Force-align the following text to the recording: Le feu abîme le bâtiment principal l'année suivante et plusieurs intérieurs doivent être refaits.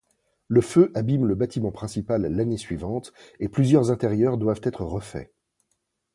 Le 0.47 0.61
feu 0.61 0.89
abîme 0.95 1.27
le 1.27 1.35
bâtiment 1.35 1.69
principal 1.71 2.23
l'année 2.25 2.57
suivante 2.57 3.13
et 3.39 3.49
plusieurs 3.49 3.91
intérieurs 3.91 4.39
doivent 4.39 4.61
être 4.63 4.83
refaits. 4.83 5.29